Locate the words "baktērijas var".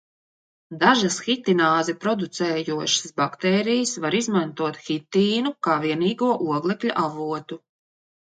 3.21-4.17